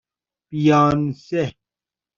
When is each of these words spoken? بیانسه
بیانسه 0.49 1.43